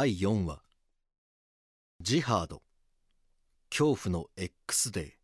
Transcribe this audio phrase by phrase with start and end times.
[0.00, 0.60] 第4話
[2.00, 2.62] ジハード。
[3.68, 5.16] 恐怖の X デ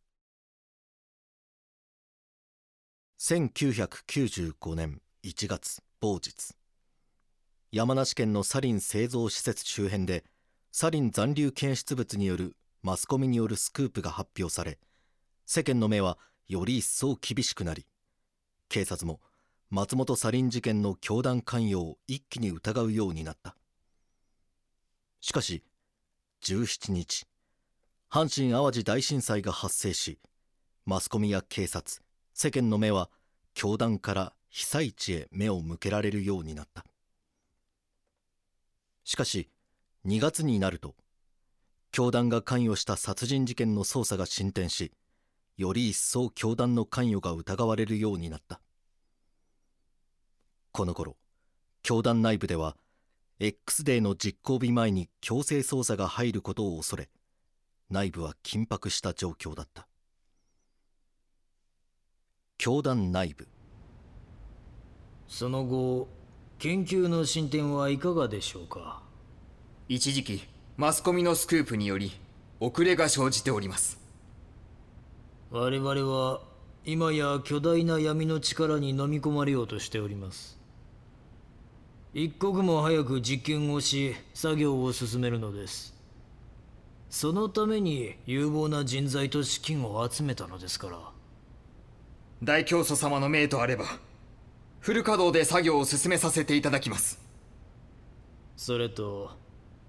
[3.21, 3.47] ー。
[3.53, 6.57] 1995年1月某日。
[7.71, 10.25] 山梨県のサリン製造施設周辺で
[10.73, 14.81] サリン残留検出物によるマスコミによるスクープが発表され
[15.47, 17.87] 世間の目はより一層厳しくなり
[18.69, 19.21] 警察も
[19.71, 23.55] 松本サリン事件の教団関与を一気に疑うようになった。
[25.25, 25.63] しかし
[26.43, 27.25] 17日
[28.11, 30.19] 阪神・淡路大震災が発生し
[30.85, 32.03] マスコミや警察
[32.35, 33.09] 世間の目は
[33.55, 36.85] 教団から被災地へ目を向けられるようになった。
[39.03, 39.49] しかし
[40.05, 40.95] 2月になると
[41.91, 44.93] 教団が関与した殺人事件の捜査が進展し
[45.57, 48.61] より一層教団の関与が疑われるようになった。
[50.71, 51.17] この頃
[51.83, 52.77] 教団内部では
[53.47, 57.11] X デーの実行日前に強制捜査が入ることを恐れ
[57.91, 59.87] 内部は緊迫した状況だった。
[62.57, 63.47] 教団内部。
[65.29, 66.09] その後
[66.59, 69.03] 研究の進展はいかがでしょうか？
[69.91, 70.43] 一時期
[70.79, 72.13] マスコミのスクープにより
[72.61, 74.01] 遅れが生じております。
[75.51, 76.41] 我々は
[76.87, 80.59] 今や巨大な闇の力に飲み込まれようとしております
[82.17, 85.93] 一刻も早く実験をし作業を進めるのです。
[87.11, 90.99] そのために有望な人材と資金を集めたのですから。
[92.41, 93.87] 大教祖様の命とあれば
[94.79, 97.19] フル稼働で作業を進めさせていただきます。
[98.57, 99.33] それと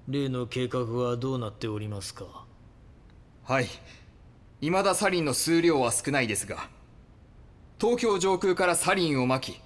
[0.08, 2.26] 例の計画はどうなっておりますか？
[3.44, 3.68] はい。
[4.62, 6.70] 未だサリンの数量は少ないですが
[7.80, 9.62] 東京上空からサリンをまき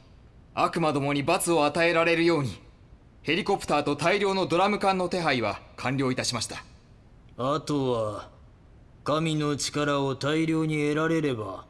[0.61, 2.61] 悪魔どもに罰を与えられるように
[3.21, 6.63] ヘリコプターと大量のドラム缶の手配は完了いたしました。
[7.37, 8.29] あとは
[9.05, 11.65] 神の力を大量に得られれば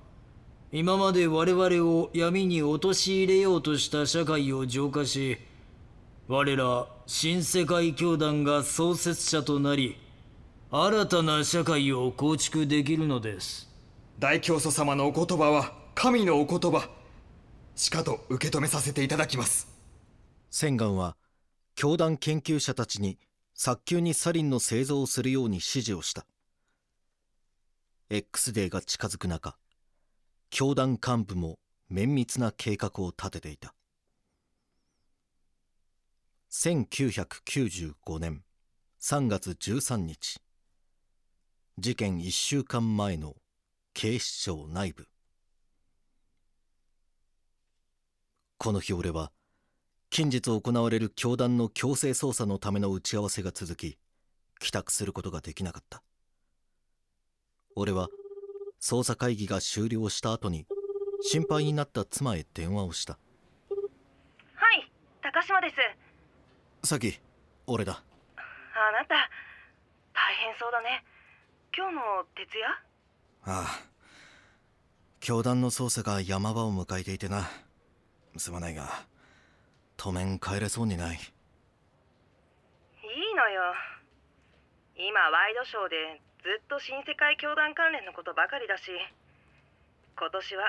[0.71, 5.37] 今まで我々を闇に陥れようとした社会を浄化し
[6.27, 9.97] 我ら新世界教団が創設者となり
[10.71, 13.69] 新たな社会を構築できるのです。
[14.17, 16.89] 大教祖様のお言葉は神のお言葉
[17.79, 19.69] しかと受け止めさせていただきます。
[20.51, 21.15] 千願は
[21.75, 23.17] 教団研究者たちに
[23.53, 26.25] 早急にサリンの製造をするように指示をした。
[28.09, 29.55] X デーが近づく中
[30.49, 31.57] 教団幹部も
[31.87, 33.73] 綿密な計画を立てていた。
[36.51, 38.43] 1995年
[38.99, 40.41] 3月13日
[41.77, 43.35] 事件1週間前の
[43.93, 45.08] 警視庁内部。
[48.61, 49.31] この日俺は
[50.09, 53.97] 近日行われる教団の強制捜査のための打ち合わせが続き
[54.59, 56.03] 帰宅することができなかった。
[57.77, 58.09] 俺は
[58.81, 60.67] 捜査会議が終了した後に
[61.21, 63.17] 心配になった妻へ電話をした。
[64.55, 66.89] はい高島です。
[66.89, 67.17] さき
[67.65, 68.03] 俺だ。
[68.35, 69.15] あなた
[70.13, 71.05] 大変そうだね。
[71.73, 72.01] 今日も
[72.35, 72.67] 徹夜？
[72.69, 72.75] あ
[73.45, 73.79] あ
[75.21, 77.49] 教団の捜査が山場を迎えていてな
[78.39, 79.05] すまないが
[79.97, 81.17] 当面帰れそうにない。
[81.17, 81.21] いい
[83.35, 83.73] のよ。
[84.95, 88.91] 今ワイドショーでずっと新世界教団関連のことばかりだし
[90.17, 90.63] 今年は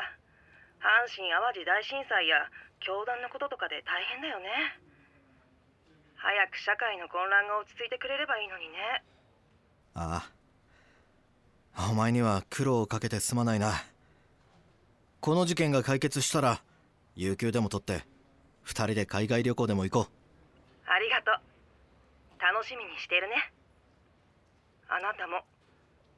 [0.79, 4.49] 阪神・淡路大震災や教団のこととかで大変だよね。
[6.17, 9.03] 早く社会の混乱が落ち着いてくれればいいのにね。
[9.95, 10.29] あ
[11.77, 11.91] あ。
[11.91, 13.83] お前には苦労をかけてすまないな。
[15.21, 16.63] この事件が解決したら
[17.23, 18.07] 有給でも取って
[18.63, 20.91] 二人で海外旅行でも行こう。
[20.91, 22.41] ありがとう。
[22.41, 23.53] 楽しみにしてるね。
[24.89, 25.43] あなたも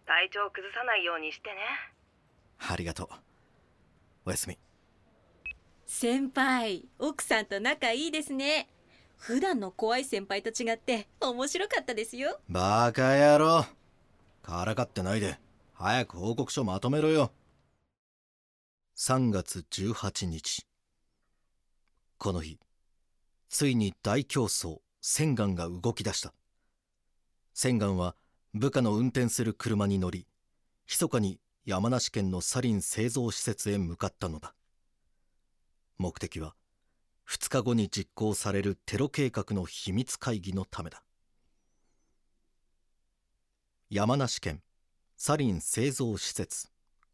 [0.06, 1.56] 体調崩さないようにしてね。
[2.71, 3.09] ありがとう。
[4.26, 4.56] おやすみ。
[5.87, 8.69] 先輩奥さんと仲いいですね。
[9.17, 12.38] 普段の怖い先輩と違って面白かったですよ。
[12.49, 13.65] バカ野郎。
[14.41, 15.41] からかってないで。
[15.75, 17.32] 早く報告書まとめろよ。
[18.97, 20.65] 3月18日
[22.23, 22.57] この日
[23.49, 26.33] ついに大競争千願が動き出した。
[27.53, 28.15] 千願は
[28.55, 30.29] 部下の運転する車に乗り
[30.87, 34.55] 密かに山梨県のサリン製造施設へ向かったのだ。
[35.99, 36.55] 目的は
[37.29, 41.03] 2日後に実行されるテロ計画の秘密会議のためだ。
[43.91, 44.63] 山梨県
[45.17, 46.69] サリン製造施設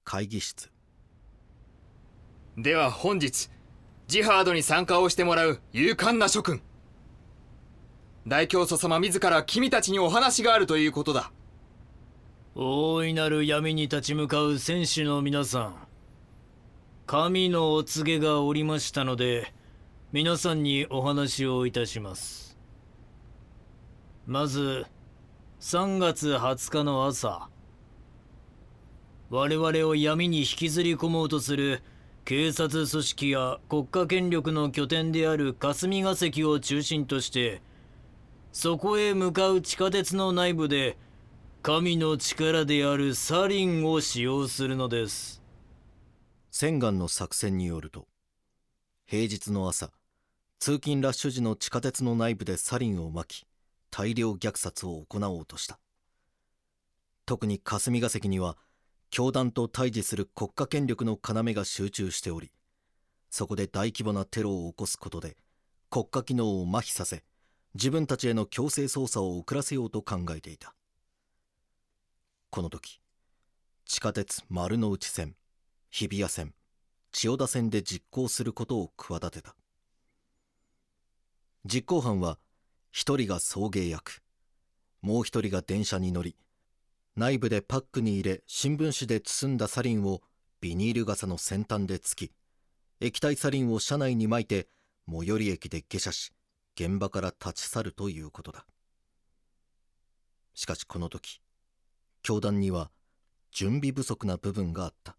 [0.04, 0.70] 会議室。
[2.58, 3.48] では本日
[4.08, 6.62] ジハードに参加をしてもらう勇敢な諸君。
[8.26, 11.30] 大教祖様自ら君たちにお話があるということだ。
[12.54, 15.74] 大いなる闇に立ち向かう戦士の皆さん。
[17.06, 19.52] 神のお告げがおりましたので
[20.10, 22.56] 皆さんにお話をいたします。
[24.26, 24.86] まず
[25.60, 27.50] 3月20日の朝。
[29.28, 31.82] 我々を闇に引きずり込もうとする
[32.28, 37.62] 警察組織や国家権力の拠点である霞が関を中心として
[38.52, 40.98] そこへ向かう地下鉄の内部で
[41.62, 45.42] 神の力であるサリンを使用するのです。
[46.50, 48.06] 千眼の作戦によると
[49.06, 49.90] 平日の朝
[50.58, 53.46] 通勤ラッシュ時の地下鉄の内部でサリンをまき
[53.90, 55.78] 大量虐殺を行おうとした。
[57.24, 58.58] 特に霞が関には
[59.10, 62.50] 教団と対峙する国家権力の要が集中しており
[63.30, 65.36] そこで大規模なテロを起こすことで
[65.90, 67.24] 国家機能を麻痺させ
[67.74, 70.74] 自分たちへの強制捜査を遅らせようと考えていた。
[72.50, 73.00] この時
[73.84, 75.36] 地下鉄丸の内線
[75.90, 76.54] 日比谷線
[77.12, 79.54] 千代田線で実行することを企てた。
[81.64, 82.38] 実行犯は
[82.90, 84.22] 一人が送迎役
[85.02, 86.36] もう一人が電車に乗り
[87.18, 90.20] 内部でパックに入れ新聞紙で包んだサリンを
[90.60, 92.32] ビニール傘の先端で突き
[93.00, 94.68] 液体サリンを車内に撒いて
[95.10, 96.30] 最寄り駅で下車し
[96.78, 98.64] 現場から立ち去るということだ。
[100.54, 101.40] しかしこの時
[102.22, 102.92] 教団には
[103.50, 105.16] 準備不足な部分があった。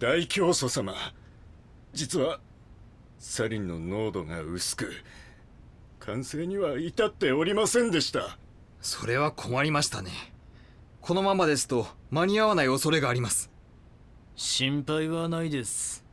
[0.00, 0.94] 大教祖様
[1.92, 2.40] 実は
[3.20, 4.90] サリンの濃度が薄く
[6.00, 8.36] 完成には至っておりませんでした。
[8.84, 10.10] それは困りましたね。
[11.00, 13.50] このままですと間に合わない恐れがあります。
[14.36, 16.04] 心配はないです。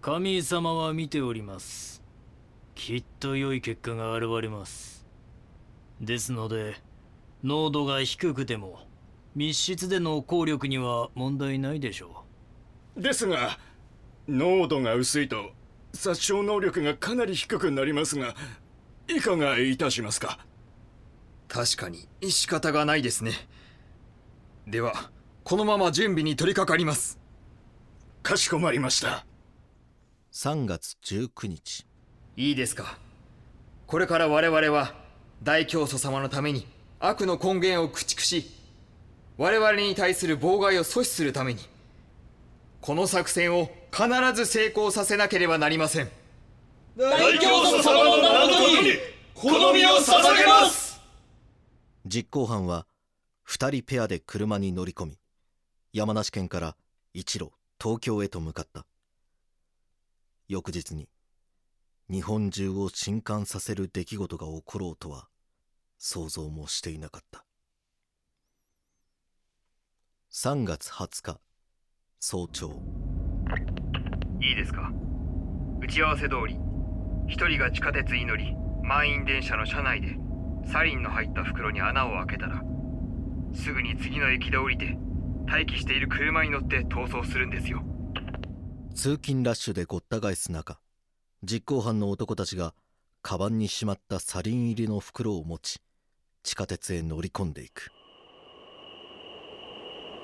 [0.00, 2.02] 神様は見ております。
[2.74, 5.06] きっと良い結果が現れます。
[6.00, 6.76] ですので
[7.44, 8.78] 濃度が低くても
[9.34, 12.24] 密室での効力には問題ないでしょ
[12.96, 13.58] ですが
[14.26, 15.50] 濃度が薄いと
[15.92, 18.34] 殺傷能力がかなり低くなりますが
[19.08, 20.38] いかがいたしますか？
[21.48, 23.32] 確かに仕方がないですね。
[24.66, 25.10] では
[25.44, 27.18] このまま準備に取り掛かります。
[28.22, 29.24] かしこまりました。
[30.32, 31.86] 3月19日。
[32.36, 32.98] いいですか。
[33.86, 34.94] これから我々は
[35.42, 36.66] 大教祖様のために
[36.98, 38.50] 悪の根源を駆逐し
[39.36, 41.60] 我々に対する妨害を阻止するために
[42.80, 46.08] この作戦を必ず成功させなければなりません。
[46.96, 48.92] 大教祖様の名のに
[49.34, 50.85] この身を捧げます
[52.08, 52.86] 実行犯は
[53.48, 55.18] 2人ペアで車に乗り込み
[55.92, 56.76] 山梨県から
[57.12, 57.50] 一路
[57.82, 58.86] 東京へと向かった。
[60.46, 61.08] 翌日に
[62.08, 65.26] 日本中を震撼させる出来事が起ころうとは
[65.98, 67.44] 想像もしていなかった。
[70.32, 71.40] 3月20日
[72.20, 72.70] 早朝。
[74.40, 74.92] いいですか？
[75.80, 76.56] 打ち合わせ通り
[77.26, 78.54] 一人が地下鉄に乗り
[78.84, 80.16] 満員電車の車内で
[80.72, 82.62] サリンの入った袋に穴を開けたら
[83.54, 84.98] すぐに次の駅で降りて
[85.46, 87.82] 待機している車に乗って逃走するんですよ。
[88.94, 90.78] 通勤ラッシュでごった返す中
[91.42, 92.74] 実行犯の男たちが
[93.22, 95.80] カバンにしまったサリン入りの袋を持ち
[96.42, 97.90] 地下鉄へ乗り込んでいく。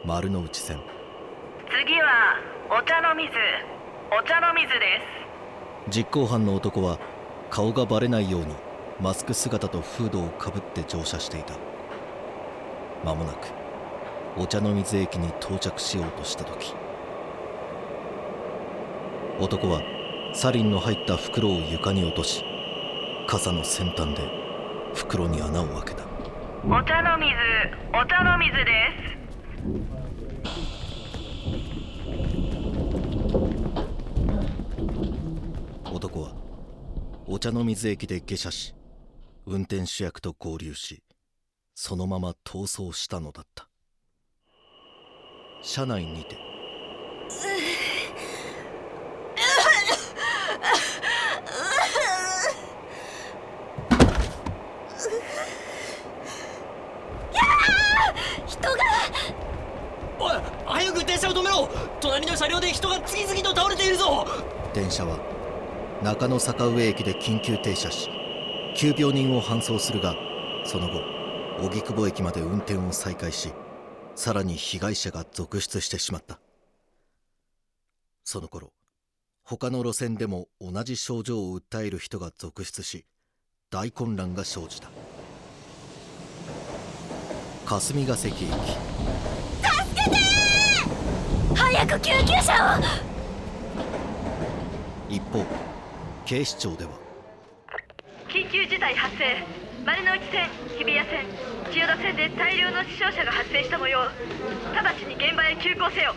[0.04, 0.80] 丸の内線。
[1.70, 2.36] 次は
[2.70, 3.30] お茶の水。
[4.10, 5.00] お茶の水で
[5.90, 5.98] す。
[5.98, 6.98] 実行犯の男は
[7.50, 8.54] 顔がバレないように
[9.00, 11.54] マスク姿とフードをかぶって乗車していた。
[13.04, 13.48] 間もなく
[14.36, 16.74] お茶の水駅に到着しようとした時。
[19.40, 19.82] 男は
[20.34, 22.44] サリンの入った袋を床に落とし
[23.26, 24.22] 傘の先端で
[24.94, 26.04] 袋に穴を開けた。
[26.64, 27.34] お茶の水
[27.92, 28.64] お茶の水で
[35.84, 35.92] す。
[35.92, 36.32] 男は
[37.26, 38.74] お茶の水駅で下車し
[39.44, 41.02] 運転手役と合流し
[41.74, 43.68] そのまま逃走したのだった。
[45.62, 46.36] 車内にて。
[60.18, 60.30] おい
[60.66, 61.68] 早く電車を止めろ。
[62.00, 64.26] 隣の車両で人が次々と倒れているぞ。
[64.74, 65.18] 電車は
[66.02, 68.21] 中野坂上駅で緊急停車し
[68.74, 70.16] 急病人を搬送するが
[70.64, 71.02] その後
[71.64, 73.52] 荻窪駅まで運転を再開し
[74.14, 76.38] さらに被害者が続出してしまった。
[78.24, 78.72] その頃
[79.44, 83.04] 他の路線でも同じ症状を訴える人が続出し
[83.70, 84.88] 大混乱が生じた。
[87.66, 88.46] 霞ヶ関駅。
[91.54, 93.02] 早く救急車を！
[95.12, 95.44] 一方
[96.24, 97.01] 警視庁では
[98.82, 99.24] 緊急事態発生。
[99.86, 101.24] 丸の内線日比谷線
[101.72, 104.00] 千代田線で大量の死傷者が発生した模様。
[104.00, 104.10] 直
[104.98, 106.14] ちに現場へ急行せよ。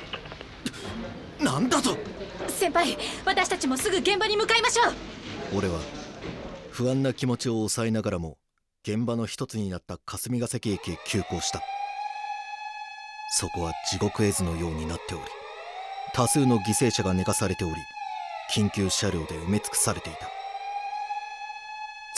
[1.39, 1.97] なんだと？
[2.47, 5.57] 先輩私たちもすぐ現場に向かいましょう。
[5.57, 5.79] 俺は
[6.71, 8.37] 不安な気持ちを抑えながらも
[8.83, 11.61] 現場の一つになった霞ヶ関駅へ急行した。
[13.37, 15.23] そこは地獄絵図のようになっており
[16.13, 17.73] 多数の犠牲者が寝かされており
[18.53, 20.29] 緊急車両で埋め尽くされていた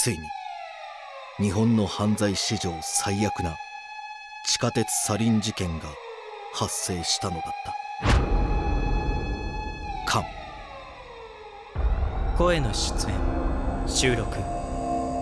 [0.08, 0.30] ついに
[1.38, 3.58] 日本の犯罪史上最悪な
[4.46, 5.86] 地下鉄サリン事件が
[6.54, 7.76] 発生したのだった。
[10.06, 10.24] カン
[12.38, 13.16] 声の出演
[13.86, 14.38] 収録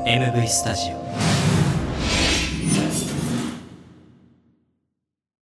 [0.05, 1.54] MV スタジオ。